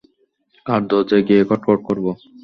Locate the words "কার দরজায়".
0.65-1.23